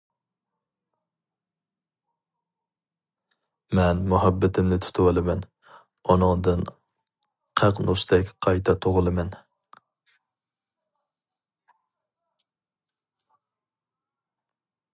مەن 3.79 4.01
مۇھەببىتىمنى 4.13 4.79
تۇتۇۋالىمەن، 4.85 5.43
ئۇنىڭدىن 6.15 6.65
قەقنۇستەك 7.61 8.33
قايتا 8.47 8.77
تۇغۇلىمەن. 8.85 9.31